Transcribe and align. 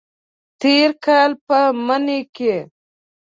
تیر 0.59 0.89
کال 1.05 1.31
په 1.45 1.57
مني 1.85 2.19
کې 2.35 2.55